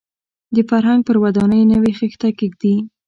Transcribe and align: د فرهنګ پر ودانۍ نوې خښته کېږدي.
د 0.55 0.57
فرهنګ 0.69 1.01
پر 1.07 1.15
ودانۍ 1.23 1.61
نوې 1.71 1.91
خښته 1.97 2.29
کېږدي. 2.39 2.75